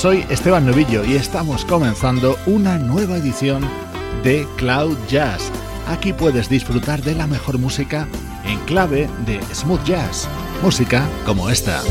Soy 0.00 0.24
Esteban 0.30 0.64
Novillo 0.64 1.04
y 1.04 1.12
estamos 1.12 1.66
comenzando 1.66 2.38
una 2.46 2.78
nueva 2.78 3.18
edición 3.18 3.62
de 4.24 4.48
Cloud 4.56 4.96
Jazz. 5.10 5.52
Aquí 5.88 6.14
puedes 6.14 6.48
disfrutar 6.48 7.02
de 7.02 7.14
la 7.14 7.26
mejor 7.26 7.58
música 7.58 8.08
en 8.46 8.58
clave 8.60 9.10
de 9.26 9.42
smooth 9.54 9.84
jazz, 9.84 10.26
música 10.62 11.06
como 11.26 11.50
esta. 11.50 11.82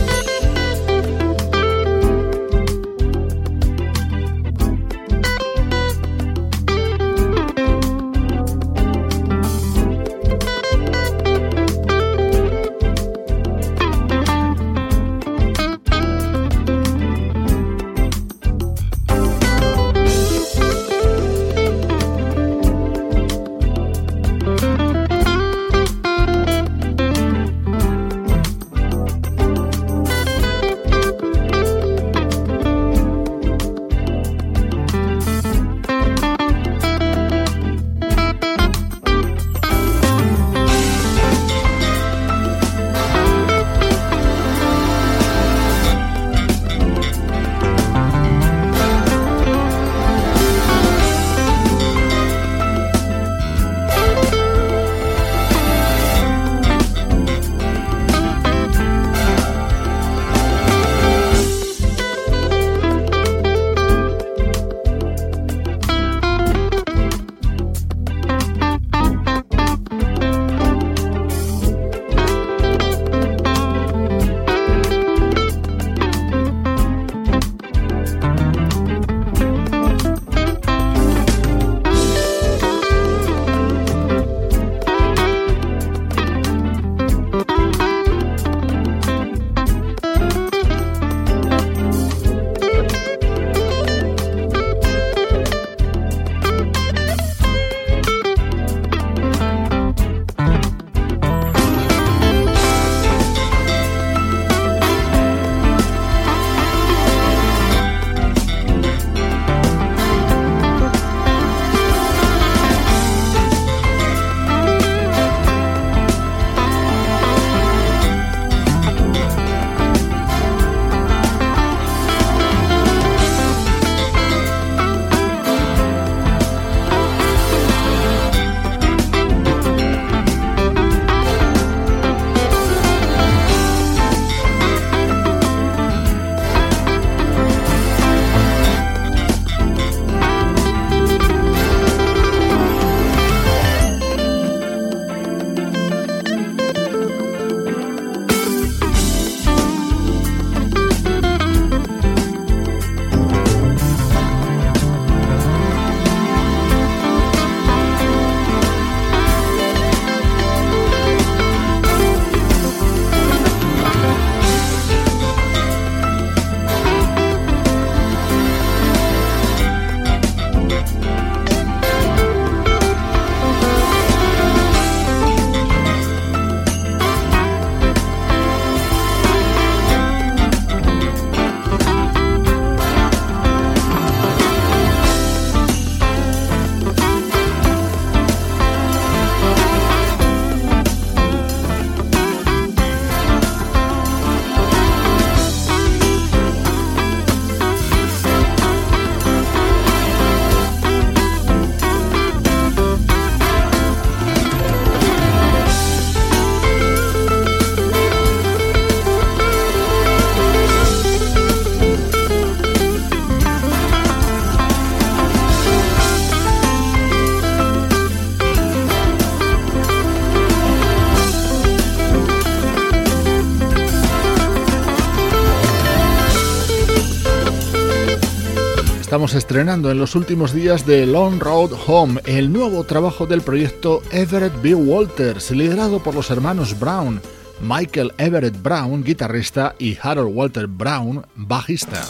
Estrenando 229.35 229.91
en 229.91 229.99
los 229.99 230.15
últimos 230.15 230.53
días 230.53 230.85
de 230.85 231.05
Long 231.05 231.39
Road 231.39 231.71
Home, 231.87 232.21
el 232.25 232.51
nuevo 232.51 232.83
trabajo 232.83 233.25
del 233.25 233.41
proyecto 233.41 234.01
Everett 234.11 234.61
B. 234.61 234.75
Walters, 234.75 235.51
liderado 235.51 236.01
por 236.01 236.15
los 236.15 236.29
hermanos 236.31 236.79
Brown, 236.79 237.21
Michael 237.61 238.13
Everett 238.17 238.61
Brown, 238.61 239.03
guitarrista, 239.03 239.75
y 239.77 239.97
Harold 240.01 240.35
Walter 240.35 240.67
Brown, 240.67 241.25
bajista. 241.35 242.01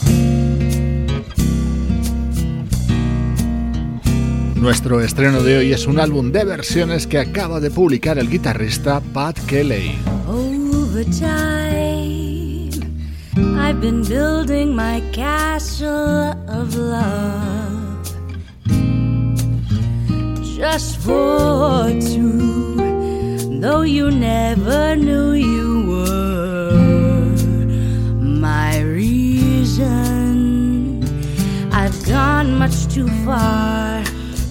Nuestro 4.56 5.02
estreno 5.02 5.42
de 5.42 5.58
hoy 5.58 5.72
es 5.74 5.88
un 5.88 6.00
álbum 6.00 6.32
de 6.32 6.44
versiones 6.44 7.08
que 7.08 7.18
acaba 7.18 7.60
de 7.60 7.72
publicar 7.72 8.20
el 8.20 8.30
guitarrista 8.30 9.02
Pat 9.14 9.38
Kelly. 9.46 9.98
I've 13.70 13.82
been 13.82 14.04
building 14.04 14.76
my 14.76 15.00
castle 15.14 16.34
of 16.50 16.76
love 16.76 18.04
just 20.58 20.98
for 20.98 21.92
two, 22.02 23.60
though 23.62 23.84
you 23.84 24.10
never 24.10 24.96
knew 24.96 25.34
you 25.34 25.86
were 25.88 26.72
my 28.20 28.82
reason. 28.82 29.88
I've 31.72 32.04
gone 32.08 32.58
much 32.58 32.88
too 32.88 33.08
far 33.24 34.04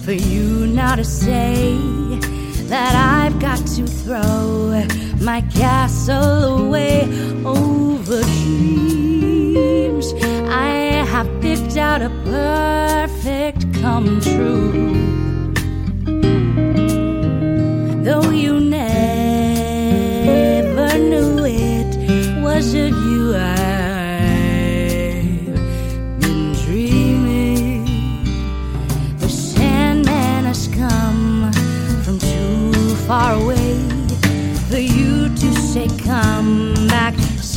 for 0.05 0.13
you 0.13 0.65
now 0.65 0.95
to 0.95 1.03
say 1.03 1.75
that 2.69 2.95
I've 2.95 3.37
got 3.41 3.67
to 3.75 3.85
throw 3.85 4.71
my 5.33 5.41
castle 5.41 6.65
away 6.65 7.03
over 7.45 8.21
dreams. 8.39 10.07
I 10.49 10.71
have 11.13 11.29
picked 11.39 11.77
out 11.77 12.01
a 12.01 12.09
perfect 12.25 13.71
come 13.75 14.19
true. 14.21 15.08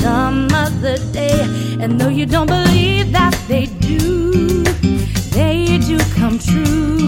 Some 0.03 0.49
other 0.53 0.97
day. 1.13 1.43
And 1.81 2.01
though 2.01 2.09
you 2.09 2.27
don't 2.27 2.49
believe 2.49 3.13
that 3.13 3.35
they 3.47 3.67
do, 3.67 4.65
they 5.31 5.79
do 5.79 5.97
come 6.17 6.41
true. 6.41 7.02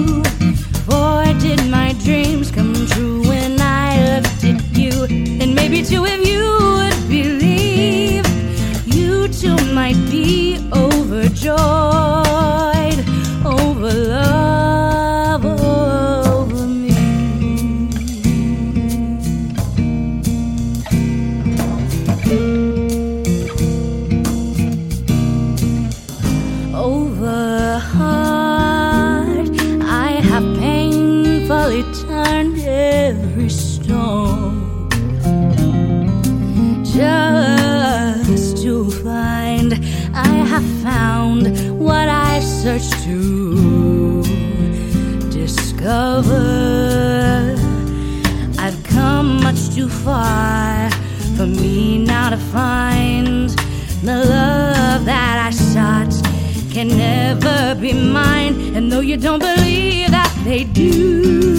Can 56.84 56.98
never 56.98 57.74
be 57.80 57.92
mine. 57.92 58.74
And 58.76 58.90
though 58.90 59.00
you 59.00 59.16
don't 59.16 59.38
believe 59.38 60.10
that 60.10 60.32
they 60.44 60.64
do, 60.64 61.56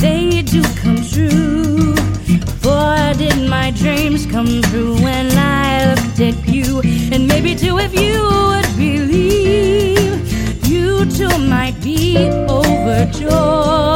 they 0.00 0.42
do 0.42 0.62
come 0.80 0.96
true. 1.12 1.94
For 2.62 3.14
did 3.18 3.48
my 3.48 3.70
dreams 3.70 4.26
come 4.26 4.62
true 4.62 4.94
when 5.02 5.26
I 5.36 5.94
looked 5.94 6.20
at 6.20 6.48
you? 6.48 6.80
And 7.12 7.26
maybe 7.26 7.54
too, 7.54 7.78
if 7.78 7.94
you 7.94 8.22
would 8.22 8.76
believe, 8.76 10.66
you 10.66 11.04
too 11.06 11.38
might 11.38 11.80
be 11.82 12.28
overjoyed 12.48 13.95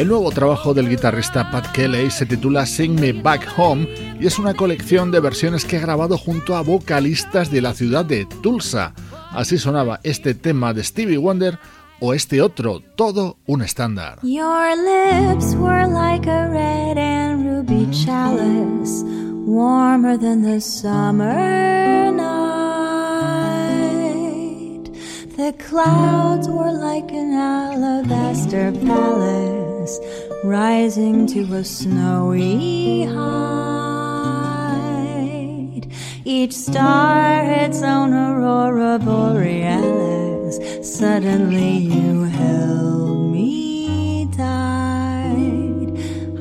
El 0.00 0.08
nuevo 0.08 0.30
trabajo 0.30 0.72
del 0.72 0.88
guitarrista 0.88 1.50
Pat 1.50 1.72
Kelly 1.72 2.10
se 2.10 2.24
titula 2.24 2.64
Sing 2.64 2.98
Me 2.98 3.12
Back 3.12 3.46
Home 3.58 3.86
y 4.18 4.26
es 4.26 4.38
una 4.38 4.54
colección 4.54 5.10
de 5.10 5.20
versiones 5.20 5.66
que 5.66 5.76
ha 5.76 5.80
grabado 5.80 6.16
junto 6.16 6.56
a 6.56 6.62
vocalistas 6.62 7.50
de 7.50 7.60
la 7.60 7.74
ciudad 7.74 8.06
de 8.06 8.24
Tulsa. 8.24 8.94
Así 9.30 9.58
sonaba 9.58 10.00
este 10.02 10.32
tema 10.32 10.72
de 10.72 10.84
Stevie 10.84 11.18
Wonder 11.18 11.58
o 12.00 12.14
este 12.14 12.40
otro, 12.40 12.80
todo 12.96 13.36
un 13.44 13.60
estándar. 13.60 14.20
Rising 30.44 31.26
to 31.28 31.40
a 31.54 31.64
snowy 31.64 33.04
height. 33.04 34.60
each 36.24 36.52
star 36.52 37.42
its 37.44 37.82
own 37.82 38.12
aurora 38.12 38.98
borealis. 38.98 40.58
Suddenly 40.82 41.78
you 41.78 42.24
held 42.24 43.32
me 43.32 44.26
tight. 44.36 45.88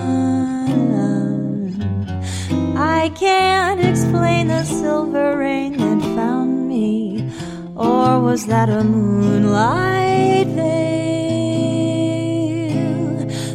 I 2.77 3.09
can't 3.09 3.79
explain 3.79 4.47
the 4.47 4.63
silver 4.63 5.37
rain 5.37 5.77
that 5.77 6.01
found 6.15 6.67
me, 6.67 7.16
or 7.77 8.19
was 8.19 8.45
that 8.47 8.69
a 8.69 8.83
moonlight 8.83 10.47
veil? 10.47 10.67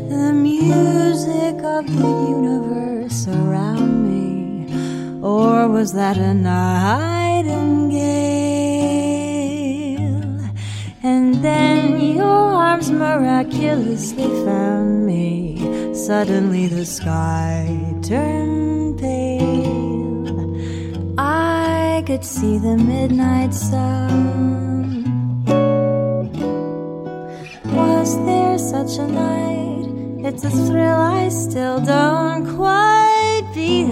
The 0.09 0.33
music 0.33 1.63
of 1.65 1.87
the 1.87 2.09
universe 2.39 3.27
around 3.27 3.93
me, 4.07 5.21
or 5.23 5.69
was 5.69 5.93
that 5.95 6.17
a 6.17 6.33
nightingale? 6.35 7.83
And 11.03 11.35
then 11.43 12.01
your 12.01 12.25
arms 12.25 12.91
miraculously 12.91 14.29
found 14.45 15.05
me. 15.05 15.95
Suddenly 15.95 16.69
the 16.69 16.85
sky 16.85 17.67
turned 18.03 18.99
pale. 18.99 19.32
I 22.03 22.05
could 22.05 22.25
see 22.25 22.59
the 22.59 22.77
midnight 22.77 23.55
sun. 23.55 25.05
Was 27.65 28.17
there 28.27 28.59
such 28.59 28.99
a 28.99 29.07
night? 29.07 30.27
It's 30.27 30.43
a 30.43 30.51
thrill 30.51 30.99
I 30.99 31.29
still 31.29 31.81
don't 31.81 32.57
quite 32.57 33.43
believe. 33.55 33.87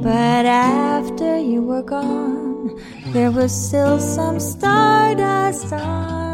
But 0.00 0.46
after 0.46 1.36
you 1.36 1.62
were 1.62 1.82
gone, 1.82 2.80
there 3.06 3.32
was 3.32 3.50
still 3.50 3.98
some 3.98 4.38
stardust 4.38 5.72
on 5.72 6.27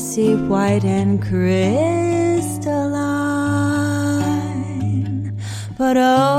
icy 0.00 0.34
white 0.48 0.82
and 0.82 1.20
crystalline. 1.20 1.76
But 5.76 5.98
oh, 5.98 6.29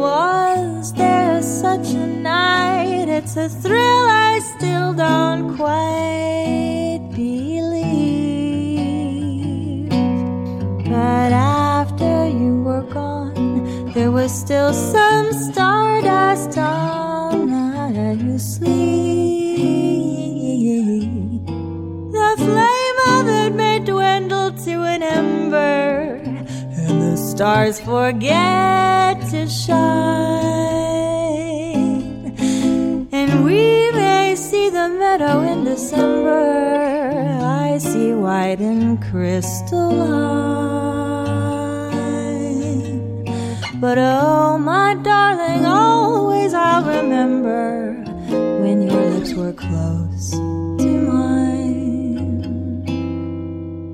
Was 0.00 0.92
there 0.94 1.42
such 1.42 1.92
a 1.92 2.06
night? 2.06 3.08
It's 3.08 3.36
a 3.36 3.48
thrill 3.48 4.06
I 4.08 4.40
still 4.56 4.94
don't 4.94 5.56
quite 5.56 7.10
believe. 7.14 8.30
But 10.88 11.32
after 11.32 12.28
you 12.28 12.62
were 12.62 12.82
gone, 12.82 13.92
there 13.92 14.10
was 14.10 14.32
still 14.32 14.72
some 14.72 15.32
stardust 15.32 16.56
on 16.56 17.09
my 18.14 18.36
sleeve. 18.36 19.70
The 22.12 22.34
flame 22.38 22.98
of 23.16 23.28
it 23.28 23.54
may 23.54 23.78
dwindle 23.78 24.52
to 24.64 24.82
an 24.82 25.02
ember, 25.02 26.20
and 26.24 27.02
the 27.02 27.16
stars 27.16 27.80
forget 27.80 29.20
to 29.30 29.48
shine. 29.48 29.90
And 33.12 33.44
we 33.44 33.90
may 33.92 34.34
see 34.36 34.70
the 34.70 34.88
meadow 34.88 35.40
in 35.42 35.64
December. 35.64 37.38
I 37.42 37.78
see 37.78 38.12
white 38.12 38.60
and 38.60 39.00
crystalline. 39.02 40.60
But 43.80 43.98
oh, 43.98 44.58
my 44.58 44.94
darling, 44.94 45.64
always 45.64 46.52
I'll 46.52 46.84
remember 46.84 47.99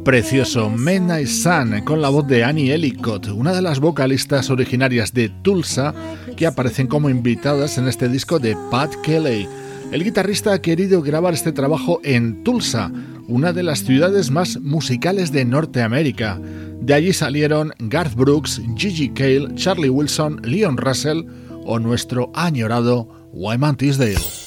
Precioso 0.05 0.71
Midnight 0.71 1.27
Sun 1.27 1.81
con 1.85 2.01
la 2.01 2.09
voz 2.09 2.27
de 2.27 2.43
Annie 2.45 2.73
Ellicott, 2.73 3.29
una 3.29 3.53
de 3.53 3.61
las 3.61 3.81
vocalistas 3.81 4.49
originarias 4.51 5.13
de 5.13 5.29
Tulsa 5.29 5.95
que 6.37 6.47
aparecen 6.47 6.87
como 6.87 7.11
invitadas 7.11 7.77
en 7.77 7.87
este 7.89 8.09
disco 8.09 8.39
de 8.39 8.57
Pat 8.71 8.95
Kelly. 9.03 9.47
El 9.93 10.05
guitarrista 10.05 10.53
ha 10.53 10.63
querido 10.63 11.03
grabar 11.03 11.35
este 11.35 11.53
trabajo 11.53 12.01
en 12.03 12.43
Tulsa, 12.43 12.91
una 13.29 13.53
de 13.53 13.63
las 13.63 13.81
ciudades 13.81 14.31
más 14.31 14.59
musicales 14.61 15.33
de 15.33 15.45
Norteamérica. 15.45 16.41
De 16.81 16.95
allí 16.95 17.13
salieron 17.13 17.73
Garth 17.79 18.15
Brooks, 18.15 18.63
Gigi 18.77 19.11
Cale, 19.11 19.55
Charlie 19.55 19.91
Wilson, 19.91 20.41
Leon 20.45 20.77
Russell 20.77 21.25
o 21.65 21.79
nuestro 21.79 22.31
añorado 22.35 23.31
Wyman 23.33 23.77
Tisdale. 23.77 24.46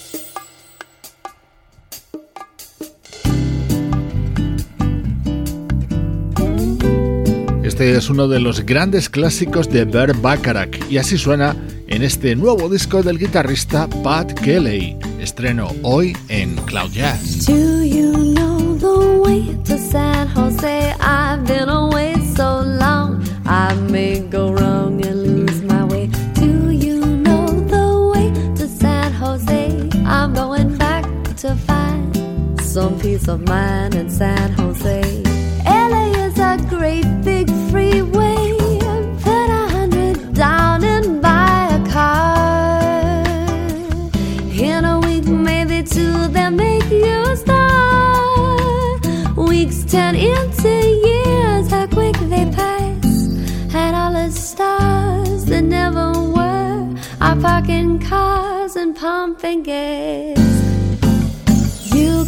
Este 7.79 7.95
es 7.95 8.09
uno 8.09 8.27
de 8.27 8.41
los 8.41 8.65
grandes 8.65 9.07
clásicos 9.07 9.69
de 9.69 9.85
Bert 9.85 10.21
Bacharach 10.21 10.91
y 10.91 10.97
así 10.97 11.17
suena 11.17 11.55
en 11.87 12.03
este 12.03 12.35
nuevo 12.35 12.67
disco 12.67 13.03
del 13.03 13.17
guitarrista 13.17 13.87
Pat 14.03 14.33
Kelly. 14.33 14.97
Estreno 15.21 15.71
hoy 15.81 16.11
en 16.27 16.57
Cloud 16.65 16.91
Jazz. 16.91 17.45
Do 17.45 17.81
you 17.81 18.33
know 18.33 18.77
the 18.77 19.21
way 19.21 19.57
to 19.63 19.77
San 19.77 20.27
Jose? 20.27 20.93
I've 20.99 21.45
been 21.45 21.69
away 21.69 22.15
so 22.35 22.63
long, 22.65 23.23
I 23.45 23.73
may 23.89 24.27
go 24.29 24.51
wrong 24.51 25.01
and 25.05 25.23
lose 25.23 25.61
my 25.63 25.85
way. 25.85 26.09
Do 26.33 26.71
you 26.71 26.99
know 26.99 27.45
the 27.47 28.11
way 28.11 28.29
to 28.55 28.67
San 28.67 29.13
Jose? 29.13 29.89
I'm 30.05 30.33
going 30.33 30.77
back 30.77 31.05
to 31.37 31.55
find 31.55 32.59
some 32.59 32.99
peace 32.99 33.29
of 33.29 33.47
mind. 33.47 33.88
Gas 59.55 60.39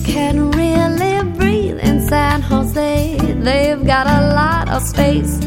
can 0.03 0.51
really 0.51 1.23
breathe 1.37 1.79
in 1.79 2.01
San 2.07 2.41
Jose. 2.41 3.17
They've 3.17 3.85
got 3.85 4.07
a 4.07 4.33
lot 4.33 4.69
of 4.69 4.81
space. 4.81 5.39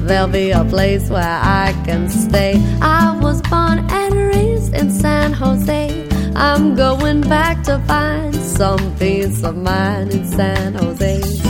There'll 0.00 0.28
be 0.28 0.50
a 0.50 0.64
place 0.64 1.08
where 1.10 1.40
I 1.42 1.74
can 1.84 2.08
stay. 2.08 2.54
I 2.80 3.18
was 3.20 3.40
born 3.42 3.78
and 3.90 4.14
raised 4.14 4.74
in 4.74 4.90
San 4.90 5.32
Jose. 5.32 6.08
I'm 6.36 6.74
going 6.74 7.22
back 7.22 7.62
to 7.64 7.78
find 7.80 8.34
some 8.34 8.96
peace 8.98 9.42
of 9.42 9.56
mind 9.56 10.12
in 10.12 10.26
San 10.26 10.74
Jose. 10.74 11.43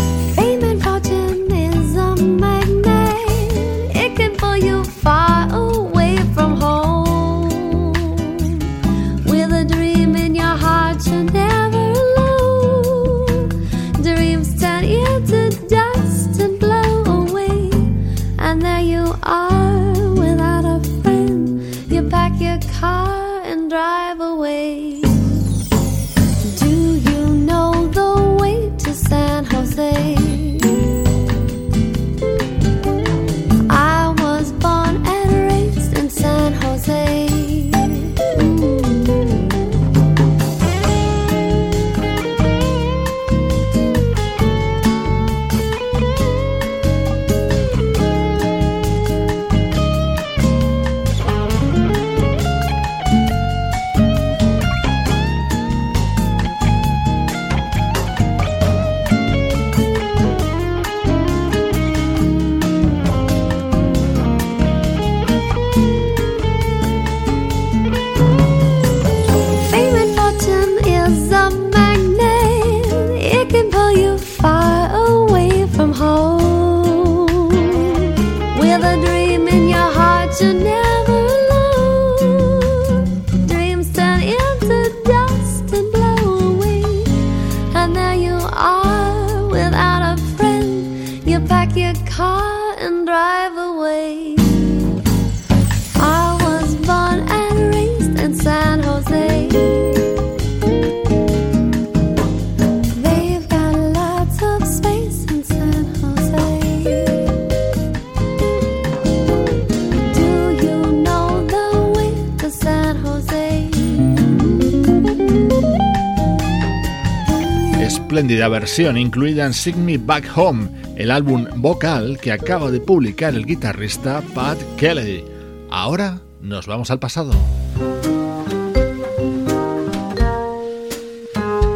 Espléndida 118.44 118.48
versión 118.48 118.96
incluida 118.98 119.46
en 119.46 119.52
Sing 119.54 119.76
Me 119.85 119.98
Back 119.98 120.30
Home, 120.37 120.68
el 120.96 121.11
álbum 121.11 121.46
vocal 121.57 122.18
que 122.20 122.33
acaba 122.33 122.70
de 122.70 122.80
publicar 122.80 123.35
el 123.35 123.46
guitarrista 123.46 124.22
Pat 124.35 124.59
Kelly. 124.76 125.24
Ahora 125.70 126.20
nos 126.40 126.66
vamos 126.66 126.90
al 126.90 126.98
pasado. 126.98 127.33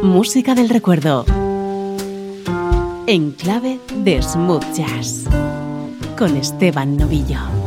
Música 0.02 0.54
del 0.54 0.68
recuerdo. 0.68 1.24
En 3.06 3.32
clave 3.32 3.78
de 4.04 4.22
smooth 4.22 4.64
jazz. 4.74 5.24
Con 6.16 6.36
Esteban 6.36 6.96
Novillo. 6.96 7.57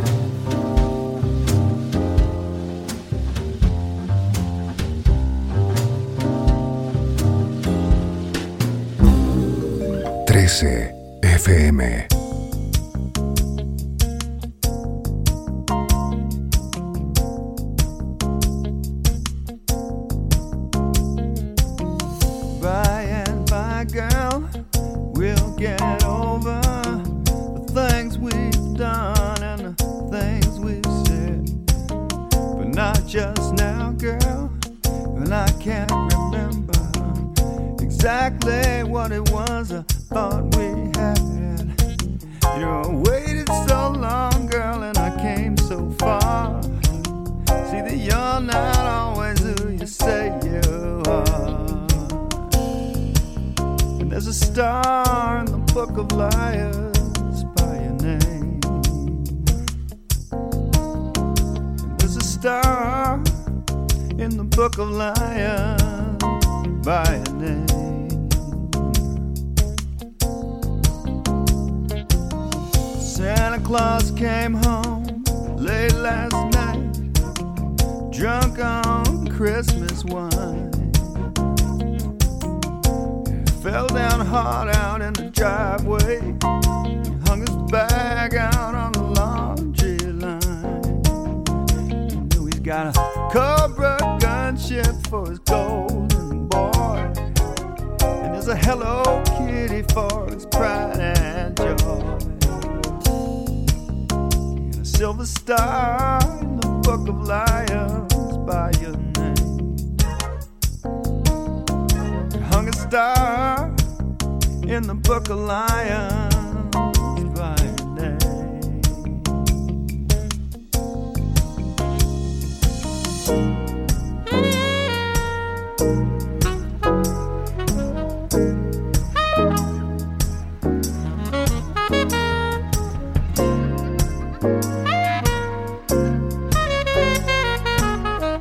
of 64.81 64.89
lions 64.89 66.23
by 66.83 67.23
name. 67.37 68.29
Santa 72.99 73.59
Claus 73.63 74.09
came 74.11 74.53
home 74.53 75.23
late 75.55 75.93
last 75.93 76.33
night, 76.55 78.11
drunk 78.11 78.57
on 78.57 79.27
Christmas 79.27 80.03
wine. 80.05 80.71
Fell 83.61 83.87
down 83.87 84.25
hard 84.25 84.75
out 84.75 85.01
in 85.01 85.13
the 85.13 85.29
driveway. 85.31 86.70
for 95.12 95.30
his 95.30 95.39
golden 95.39 96.47
boy, 96.47 97.12
and 98.00 98.34
there's 98.34 98.47
a 98.47 98.56
Hello 98.56 99.21
Kitty 99.26 99.84
for 99.93 100.26
his 100.32 100.45
pride 100.45 101.02
and 101.02 101.58
joy, 101.58 102.17
and 104.63 104.76
a 104.80 104.86
silver 104.86 105.26
star 105.26 106.21
in 106.39 106.56
the 106.62 106.67
book 106.84 107.10
of 107.10 107.21
lions 107.28 108.38
by 108.47 108.71
your 108.80 108.95
name, 109.19 109.76
You 112.34 112.39
hung 112.54 112.69
a 112.69 112.74
star 112.74 113.67
in 114.63 114.84
the 114.88 114.95
book 114.95 115.28
of 115.28 115.39
lions. 115.39 116.30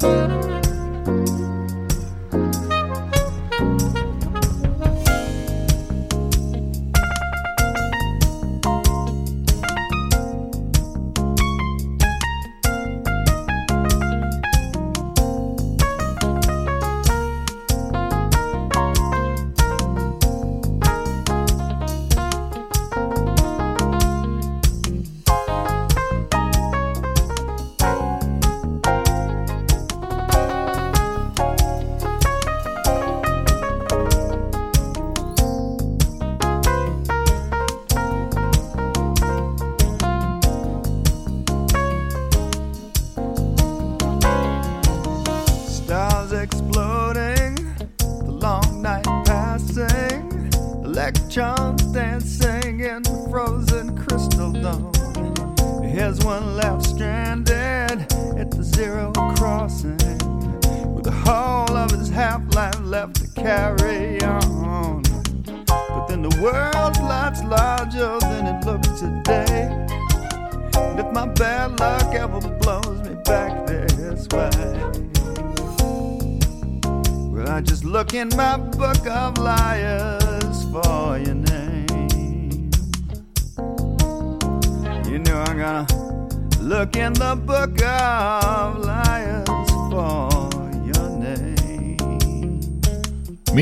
Bye. 0.00 0.49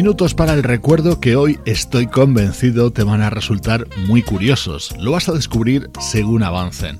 Minutos 0.08 0.32
para 0.32 0.54
el 0.54 0.62
recuerdo 0.62 1.20
que 1.20 1.36
hoy 1.36 1.58
estoy 1.66 2.06
convencido 2.06 2.90
te 2.90 3.02
van 3.02 3.20
a 3.20 3.28
resultar 3.28 3.86
muy 4.06 4.22
curiosos. 4.22 4.94
Lo 4.98 5.12
vas 5.12 5.28
a 5.28 5.34
descubrir 5.34 5.90
según 6.00 6.42
avancen. 6.42 6.96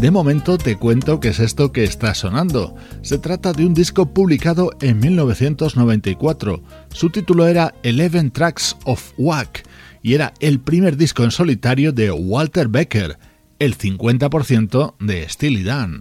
De 0.00 0.12
momento 0.12 0.58
te 0.58 0.76
cuento 0.76 1.18
qué 1.18 1.30
es 1.30 1.40
esto 1.40 1.72
que 1.72 1.82
está 1.82 2.14
sonando. 2.14 2.76
Se 3.00 3.18
trata 3.18 3.52
de 3.52 3.66
un 3.66 3.74
disco 3.74 4.14
publicado 4.14 4.70
en 4.80 5.00
1994. 5.00 6.62
Su 6.90 7.10
título 7.10 7.48
era 7.48 7.74
Eleven 7.82 8.30
Tracks 8.30 8.76
of 8.84 9.12
Wack 9.18 9.64
y 10.00 10.14
era 10.14 10.32
el 10.38 10.60
primer 10.60 10.96
disco 10.96 11.24
en 11.24 11.32
solitario 11.32 11.90
de 11.90 12.12
Walter 12.12 12.68
Becker, 12.68 13.18
el 13.58 13.76
50% 13.76 14.94
de 15.00 15.28
Steely 15.28 15.64
Dan. 15.64 15.98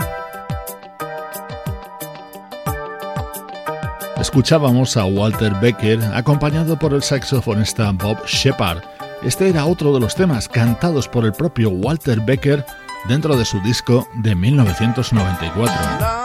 Escuchábamos 4.22 4.98
a 4.98 5.06
Walter 5.06 5.52
Becker 5.60 6.00
acompañado 6.14 6.78
por 6.78 6.94
el 6.94 7.02
saxofonista 7.02 7.92
Bob 7.92 8.24
Shepard. 8.28 8.84
Este 9.24 9.50
era 9.50 9.66
otro 9.66 9.96
de 9.96 10.00
los 10.00 10.14
temas 10.14 10.48
cantados 10.48 11.08
por 11.08 11.26
el 11.26 11.34
propio 11.34 11.72
Walter 11.72 12.22
Becker 12.22 12.64
dentro 13.10 13.36
de 13.36 13.46
su 13.46 13.60
disco 13.62 14.08
de 14.22 14.36
1994. 14.36 16.21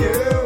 yeah. 0.00 0.37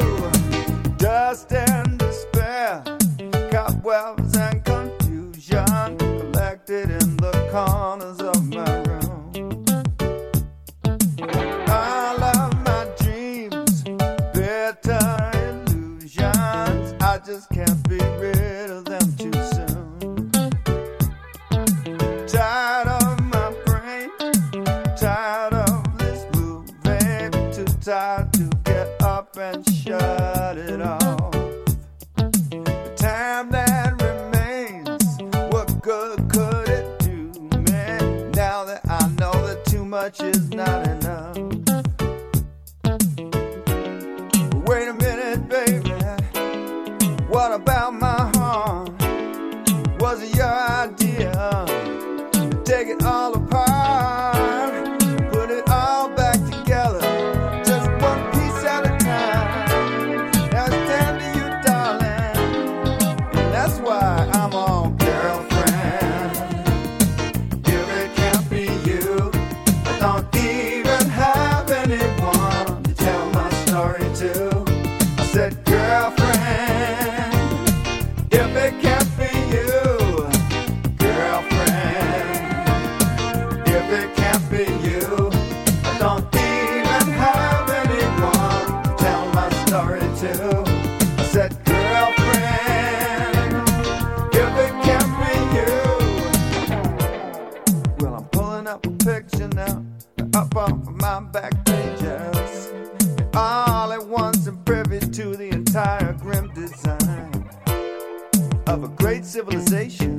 Of 108.72 108.85
a 108.85 108.88
great 108.88 109.22
civilization 109.22 110.16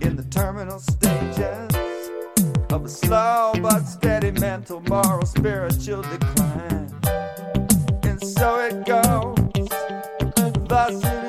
in 0.00 0.14
the 0.14 0.24
terminal 0.30 0.78
stages 0.78 1.68
of 2.70 2.84
a 2.84 2.88
slow 2.88 3.52
but 3.60 3.80
steady 3.80 4.30
mental, 4.30 4.80
moral, 4.82 5.26
spiritual 5.26 6.02
decline. 6.02 6.88
And 8.04 8.24
so 8.24 8.60
it 8.60 8.86
goes, 8.86 9.68
thus 10.68 11.21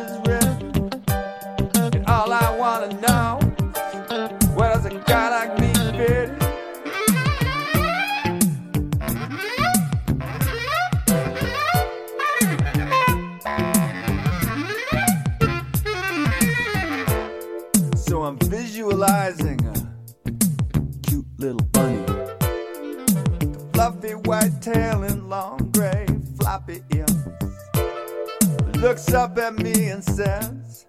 Looks 28.83 29.13
up 29.13 29.37
at 29.37 29.57
me 29.57 29.91
and 29.91 30.03
says, 30.03 30.85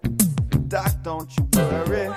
Doc, 0.67 0.91
don't 1.01 1.31
you 1.37 1.47
worry. 1.53 2.09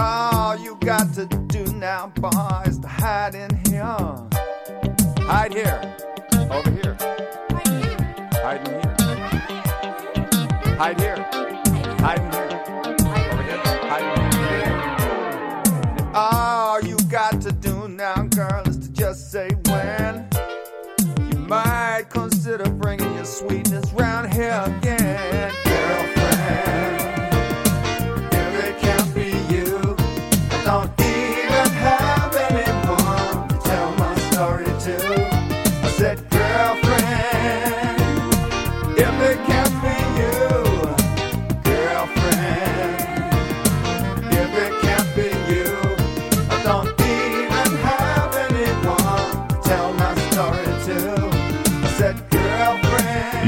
All 0.00 0.56
you 0.58 0.76
got 0.80 1.14
to 1.14 1.26
do 1.46 1.64
now, 1.74 2.08
boy, 2.16 2.62
is 2.66 2.80
to 2.80 2.88
hide 2.88 3.36
in 3.36 3.56
here. 3.68 3.84
Hide 5.20 5.54
here. 5.54 5.96
Over 6.50 6.70
here. 6.72 6.96
Hide 8.42 8.66
in 8.66 8.74
here. 8.74 8.96
Hide 10.76 11.00
here. 11.00 11.22
Hide 12.00 12.18
in 12.18 12.32
here. 12.32 12.50
Over 13.30 13.42
here. 13.44 13.62
Hide 13.86 14.18
in 14.18 14.22
here. 16.02 16.10
All 16.16 16.80
you 16.82 16.96
got 17.08 17.40
to 17.42 17.52
do 17.52 17.86
now, 17.86 18.24
girl, 18.24 18.62
is 18.66 18.78
to 18.78 18.88
just 18.92 19.30
say 19.30 19.50
when 19.66 20.28
you 21.30 21.38
might 21.38 22.06
consider 22.44 22.70
bringing 22.72 23.14
your 23.14 23.24
sweetness 23.24 23.90
round 23.94 24.30
here 24.30 24.62
again, 24.66 25.50
girlfriend. 25.64 27.03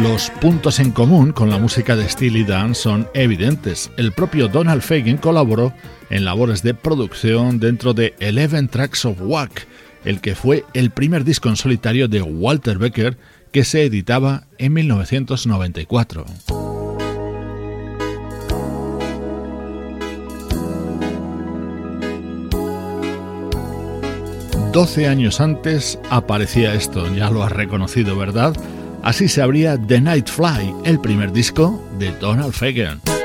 Los 0.09 0.31
puntos 0.31 0.79
en 0.79 0.93
común 0.93 1.33
con 1.33 1.51
la 1.51 1.59
música 1.59 1.97
de 1.97 2.09
Steely 2.09 2.45
Dan 2.45 2.77
son 2.77 3.09
evidentes. 3.13 3.91
El 3.97 4.13
propio 4.13 4.47
Donald 4.47 4.81
Fagen 4.81 5.17
colaboró 5.17 5.73
en 6.11 6.25
labores 6.25 6.63
de 6.63 6.75
producción 6.75 7.59
dentro 7.59 7.93
de 7.93 8.15
Eleven 8.21 8.69
Tracks 8.69 9.05
of 9.05 9.19
Wack, 9.21 9.67
el 10.05 10.21
que 10.21 10.37
fue 10.37 10.65
el 10.75 10.91
primer 10.91 11.25
disco 11.25 11.49
en 11.49 11.57
solitario 11.57 12.07
de 12.07 12.23
Walter 12.23 12.79
Becker 12.79 13.19
que 13.51 13.65
se 13.65 13.83
editaba 13.83 14.45
en 14.59 14.75
1994. 14.75 16.25
Doce 24.73 25.09
años 25.09 25.41
antes 25.41 25.99
aparecía 26.11 26.75
esto, 26.75 27.13
ya 27.13 27.29
lo 27.29 27.43
has 27.43 27.51
reconocido, 27.51 28.17
¿verdad? 28.17 28.55
Así 29.07 29.29
se 29.29 29.41
abría 29.41 29.79
The 29.79 30.01
Night 30.01 30.29
Fly, 30.29 30.75
el 30.85 30.99
primer 30.99 31.31
disco 31.31 31.81
de 31.97 32.11
Donald 32.19 32.53
Fagen. 32.53 33.16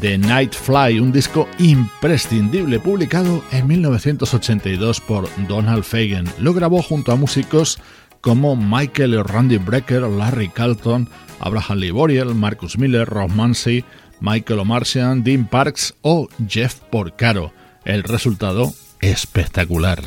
The 0.00 0.16
Night 0.16 0.54
Fly, 0.54 0.98
un 0.98 1.12
disco 1.12 1.46
imprescindible 1.58 2.80
publicado 2.80 3.42
en 3.52 3.66
1982 3.66 5.00
por 5.00 5.28
Donald 5.46 5.84
Fagen. 5.84 6.24
Lo 6.38 6.54
grabó 6.54 6.82
junto 6.82 7.12
a 7.12 7.16
músicos 7.16 7.78
como 8.22 8.56
Michael 8.56 9.22
Randy 9.22 9.58
Brecker, 9.58 10.02
Larry 10.02 10.48
Carlton, 10.48 11.08
Abraham 11.38 11.78
Lee 11.78 11.92
Marcus 12.34 12.78
Miller, 12.78 13.08
Rob 13.08 13.30
Munsey, 13.30 13.84
Michael 14.20 14.60
O'Marcian, 14.60 15.22
Dean 15.22 15.46
Parks 15.46 15.94
o 16.00 16.28
Jeff 16.48 16.76
Porcaro. 16.90 17.52
El 17.84 18.02
resultado 18.02 18.72
espectacular. 19.00 20.00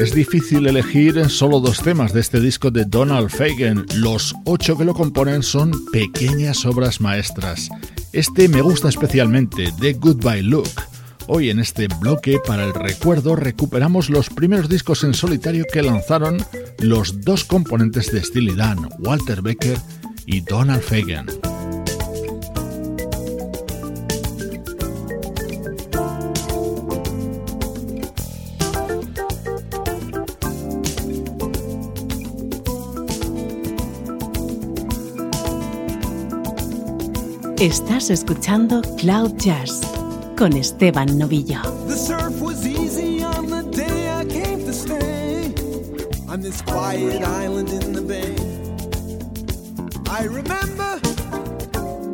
Es 0.00 0.14
difícil 0.14 0.66
elegir 0.66 1.28
solo 1.28 1.60
dos 1.60 1.82
temas 1.82 2.14
de 2.14 2.20
este 2.20 2.40
disco 2.40 2.70
de 2.70 2.86
Donald 2.86 3.28
Fagen. 3.28 3.84
Los 3.96 4.34
ocho 4.46 4.78
que 4.78 4.86
lo 4.86 4.94
componen 4.94 5.42
son 5.42 5.72
pequeñas 5.92 6.64
obras 6.64 7.02
maestras. 7.02 7.68
Este 8.10 8.48
me 8.48 8.62
gusta 8.62 8.88
especialmente, 8.88 9.70
The 9.78 9.92
Goodbye 9.92 10.42
Look. 10.42 10.70
Hoy 11.26 11.50
en 11.50 11.60
este 11.60 11.86
bloque 12.00 12.38
para 12.46 12.64
el 12.64 12.72
recuerdo 12.72 13.36
recuperamos 13.36 14.08
los 14.08 14.30
primeros 14.30 14.70
discos 14.70 15.04
en 15.04 15.12
solitario 15.12 15.66
que 15.70 15.82
lanzaron 15.82 16.38
los 16.78 17.20
dos 17.20 17.44
componentes 17.44 18.10
de 18.10 18.24
Steely 18.24 18.54
Dan, 18.54 18.88
Walter 19.00 19.42
Becker 19.42 19.76
y 20.24 20.40
Donald 20.40 20.80
Fagen. 20.80 21.26
Estás 37.60 38.08
escuchando 38.08 38.80
Cloud 38.96 39.36
Jazz 39.36 39.82
con 40.38 40.54
Esteban 40.54 41.18
Novillo. 41.18 41.60
The 41.88 41.94
surf 41.94 42.40
was 42.40 42.64
easy 42.66 43.22
on 43.22 43.50
the 43.50 43.62
day 43.64 44.08
I 44.08 44.24
came 44.24 44.64
to 44.64 44.72
stay 44.72 45.52
on 46.26 46.40
this 46.40 46.62
quiet 46.62 47.22
island 47.22 47.68
in 47.68 47.92
the 47.92 48.00
bay. 48.00 48.34
I 50.08 50.24
remember 50.24 50.98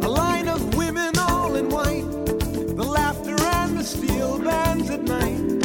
a 0.04 0.08
line 0.08 0.48
of 0.48 0.74
women 0.74 1.16
all 1.16 1.54
in 1.54 1.68
white, 1.70 2.10
the 2.74 2.82
laughter 2.82 3.36
and 3.40 3.78
the 3.78 3.84
steel 3.84 4.40
bands 4.40 4.90
at 4.90 5.04
night. 5.04 5.62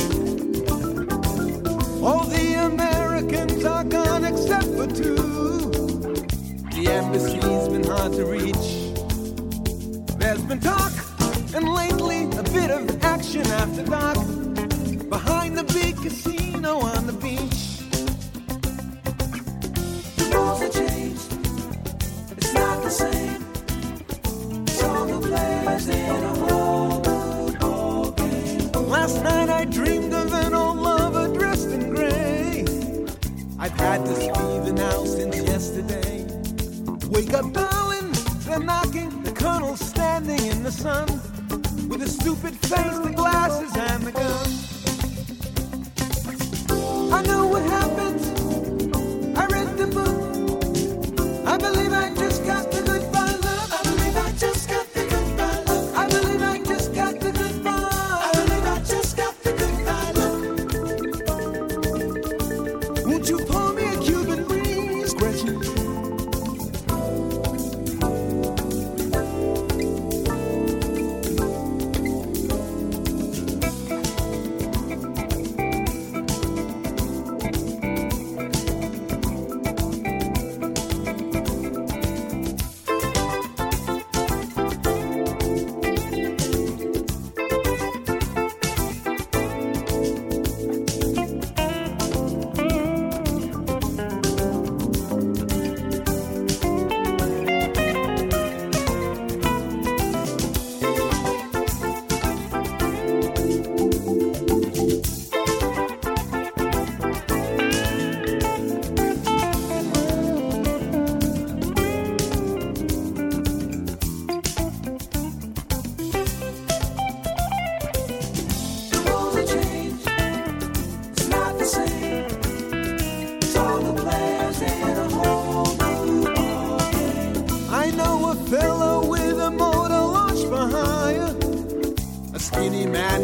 All 2.04 2.26
the 2.26 2.54
Americans 2.68 3.66
are 3.66 3.84
gone 3.84 4.26
except 4.26 4.68
for 4.76 4.86
two. 4.86 5.32
hard 7.88 8.14
to 8.14 8.26
reach. 8.26 8.81
Been 10.52 10.60
talk, 10.60 10.92
and 11.56 11.74
lately 11.74 12.26
a 12.26 12.44
bit 12.44 12.72
of 12.72 13.02
action 13.06 13.48
after 13.52 13.84
dark. 13.84 14.18
Behind 15.08 15.58
the 15.58 15.64
big 15.64 15.96
casino 15.96 16.80
on 16.80 17.08
the 17.08 17.14
beach. 17.14 17.80
The 20.18 20.26
rules 20.36 20.60
have 20.60 20.74
changed. 20.74 21.32
It's 22.36 22.54
not 22.54 22.84
the 22.84 22.90
same. 22.90 23.46
It's 24.68 24.84
all 24.84 25.06
the 25.06 25.26
players 25.26 25.88
in 25.88 26.22
a 26.22 26.36
whole 26.44 28.12
game. 28.12 28.72
Last 28.90 29.24
night 29.24 29.50
I 29.50 29.64
dreamed 29.64 30.14
of 30.14 30.34
an 30.34 30.54
old 30.54 30.80
lover 30.80 31.30
dressed 31.34 31.70
in 31.70 31.92
gray. 31.92 32.66
I've 33.58 33.72
had 33.80 34.06
this 34.06 34.20
fever 34.20 34.74
now 34.74 35.06
since 35.06 35.38
yesterday. 35.38 36.26
Wake 37.08 37.34
up, 37.34 37.54
darling, 37.54 38.12
they're 38.44 38.60
knocking. 38.60 39.21
The 39.42 39.48
colonel's 39.48 39.80
standing 39.80 40.46
in 40.46 40.62
the 40.62 40.72
sun 40.72 41.08
with 41.90 42.04
a 42.04 42.08
stupid 42.08 42.54
face, 42.58 43.00
the 43.00 43.12
glasses, 43.16 43.76
and 43.76 44.04
the 44.04 44.12
gun. 44.12 44.48
I 47.12 47.24
know 47.24 47.48
what 47.48 47.64
happens. 47.64 48.31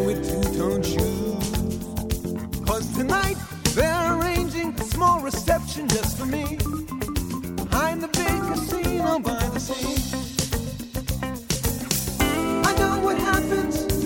With 0.08 0.24
two-tone 0.26 0.82
shoes. 0.82 1.50
Cause 2.66 2.90
tonight 2.96 3.36
they're 3.74 4.14
arranging 4.14 4.72
a 4.80 4.84
small 4.84 5.20
reception 5.20 5.86
just 5.86 6.16
for 6.16 6.24
me 6.24 6.56
behind 7.56 8.02
the 8.02 8.08
big 8.08 8.40
casino 8.50 9.18
by 9.18 9.48
the 9.52 9.60
sea. 9.60 9.98
I 12.64 12.72
know 12.78 13.04
what 13.04 13.18
happens. 13.18 13.97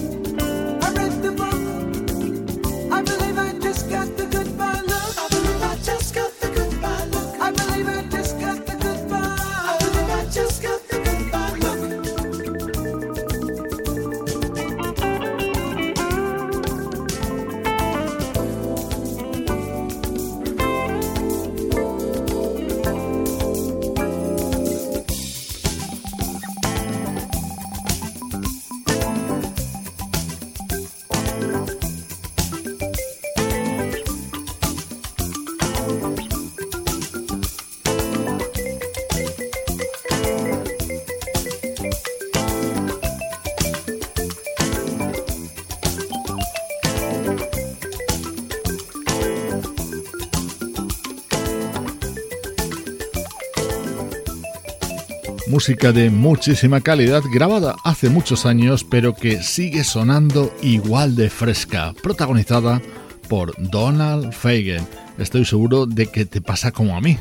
Música 55.63 55.93
de 55.93 56.11
muchísima 56.11 56.81
calidad, 56.81 57.23
grabada 57.33 57.77
hace 57.85 58.11
muchos 58.11 58.47
años, 58.47 58.83
pero 58.83 59.15
que 59.15 59.45
sigue 59.45 59.85
sonando 59.85 60.53
igual 60.61 61.15
de 61.15 61.31
fresca, 61.31 61.95
protagonizada 62.03 62.83
por 63.29 63.55
Donald 63.71 64.33
Fagen. 64.33 64.85
Estoy 65.19 65.45
seguro 65.45 65.87
de 65.87 66.09
que 66.09 66.25
te 66.25 66.41
pasa 66.41 66.73
como 66.73 66.97
a 66.97 67.01
mí. 67.01 67.17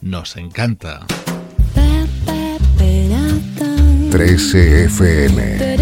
Nos 0.00 0.38
encanta. 0.38 1.06
13 4.10 4.84
FM. 4.86 5.76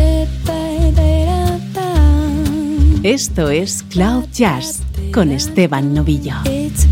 Esto 3.04 3.48
es 3.48 3.84
Cloud 3.84 4.24
Jazz 4.32 4.82
con 5.14 5.30
Esteban 5.30 5.94
Novillo. 5.94 6.34
It's 6.46 6.84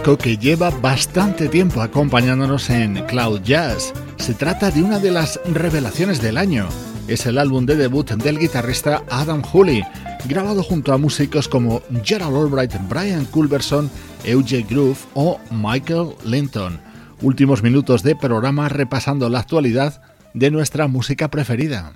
que 0.00 0.36
lleva 0.36 0.70
bastante 0.70 1.48
tiempo 1.48 1.80
acompañándonos 1.80 2.70
en 2.70 3.04
Cloud 3.06 3.40
Jazz. 3.42 3.92
Se 4.18 4.34
trata 4.34 4.70
de 4.70 4.82
una 4.82 4.98
de 4.98 5.10
las 5.10 5.40
revelaciones 5.46 6.20
del 6.20 6.36
año. 6.36 6.68
Es 7.08 7.26
el 7.26 7.38
álbum 7.38 7.66
de 7.66 7.76
debut 7.76 8.08
del 8.10 8.38
guitarrista 8.38 9.02
Adam 9.10 9.42
Hooley, 9.42 9.82
grabado 10.28 10.62
junto 10.62 10.92
a 10.92 10.98
músicos 10.98 11.48
como 11.48 11.82
Gerald 12.04 12.36
Albright, 12.36 12.74
Brian 12.88 13.24
Culberson, 13.24 13.90
Eugene 14.24 14.66
Groove 14.68 14.98
o 15.14 15.40
Michael 15.50 16.10
Linton. 16.24 16.78
Últimos 17.22 17.62
minutos 17.62 18.02
de 18.02 18.14
programa 18.14 18.68
repasando 18.68 19.28
la 19.28 19.40
actualidad 19.40 20.02
de 20.34 20.50
nuestra 20.50 20.86
música 20.88 21.28
preferida. 21.28 21.94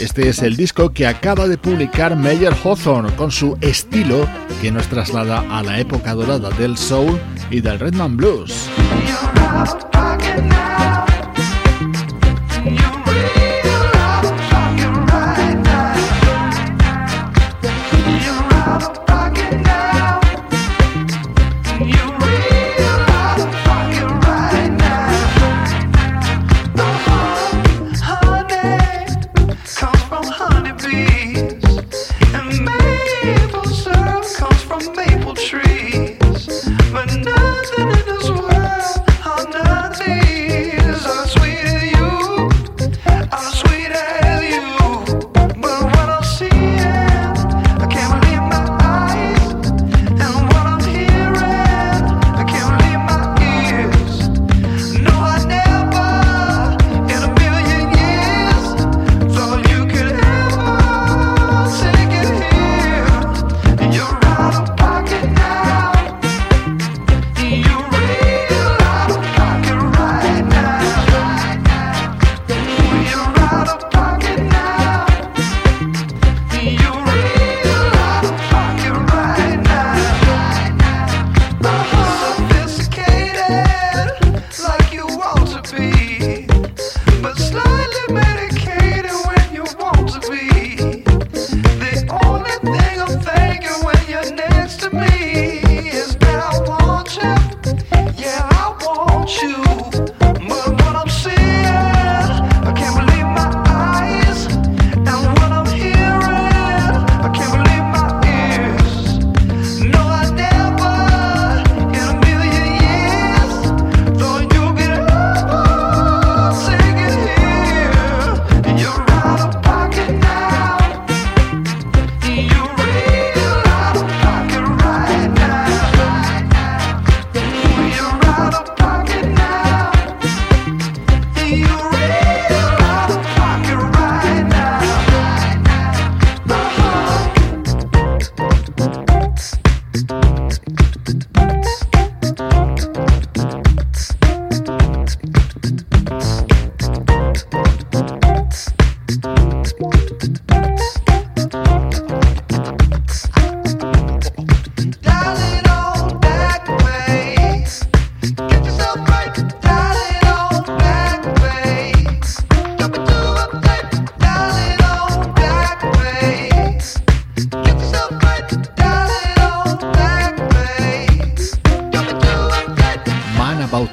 Este 0.00 0.30
es 0.30 0.40
el 0.40 0.56
disco 0.56 0.94
que 0.94 1.06
acaba 1.06 1.46
de 1.46 1.58
publicar 1.58 2.16
Meyer 2.16 2.54
Hawthorne 2.54 3.14
con 3.16 3.30
su 3.30 3.58
estilo 3.60 4.26
que 4.62 4.70
nos 4.70 4.86
traslada 4.86 5.44
a 5.50 5.62
la 5.62 5.78
época 5.78 6.14
dorada 6.14 6.48
del 6.52 6.78
soul 6.78 7.20
y 7.50 7.60
del 7.60 7.78
Redman 7.78 8.16
Blues. 8.16 8.70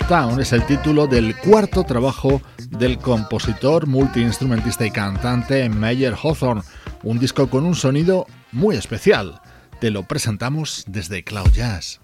Es 0.09 0.53
el 0.53 0.65
título 0.65 1.05
del 1.05 1.35
cuarto 1.35 1.83
trabajo 1.83 2.41
del 2.69 2.97
compositor, 2.97 3.87
multiinstrumentista 3.87 4.85
y 4.85 4.91
cantante 4.91 5.67
Meyer 5.67 6.13
Hawthorne, 6.13 6.61
un 7.03 7.19
disco 7.19 7.49
con 7.49 7.65
un 7.65 7.75
sonido 7.75 8.25
muy 8.53 8.77
especial. 8.77 9.41
Te 9.81 9.91
lo 9.91 10.03
presentamos 10.03 10.85
desde 10.87 11.25
Cloud 11.25 11.51
Jazz. 11.51 11.99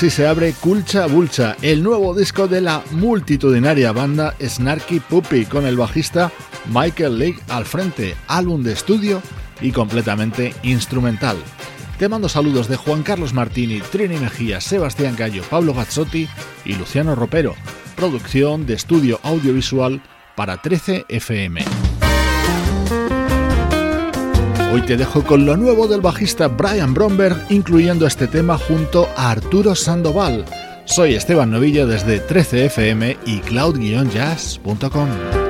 Así 0.00 0.08
se 0.08 0.26
abre 0.26 0.54
Culcha 0.54 1.04
Bulcha, 1.04 1.58
el 1.60 1.82
nuevo 1.82 2.14
disco 2.14 2.48
de 2.48 2.62
la 2.62 2.82
multitudinaria 2.92 3.92
banda 3.92 4.34
Snarky 4.40 4.98
Puppy 4.98 5.44
con 5.44 5.66
el 5.66 5.76
bajista 5.76 6.32
Michael 6.72 7.18
League 7.18 7.38
al 7.50 7.66
frente, 7.66 8.16
álbum 8.26 8.62
de 8.62 8.72
estudio 8.72 9.20
y 9.60 9.72
completamente 9.72 10.54
instrumental. 10.62 11.36
Te 11.98 12.08
mando 12.08 12.30
saludos 12.30 12.66
de 12.66 12.76
Juan 12.76 13.02
Carlos 13.02 13.34
Martini, 13.34 13.82
Trini 13.82 14.16
Mejía, 14.16 14.62
Sebastián 14.62 15.16
Gallo, 15.18 15.42
Pablo 15.50 15.74
Gazzotti 15.74 16.26
y 16.64 16.76
Luciano 16.76 17.14
Ropero. 17.14 17.54
Producción 17.94 18.64
de 18.64 18.72
estudio 18.72 19.20
audiovisual 19.22 20.00
para 20.34 20.62
13 20.62 21.04
FM. 21.10 21.89
Hoy 24.72 24.82
te 24.82 24.96
dejo 24.96 25.24
con 25.24 25.46
lo 25.46 25.56
nuevo 25.56 25.88
del 25.88 26.00
bajista 26.00 26.46
Brian 26.46 26.94
Bromberg, 26.94 27.44
incluyendo 27.48 28.06
este 28.06 28.28
tema 28.28 28.56
junto 28.56 29.08
a 29.16 29.32
Arturo 29.32 29.74
Sandoval. 29.74 30.44
Soy 30.84 31.14
Esteban 31.14 31.50
Novillo 31.50 31.88
desde 31.88 32.24
13fm 32.24 33.16
y 33.26 33.40
cloud-jazz.com. 33.40 35.49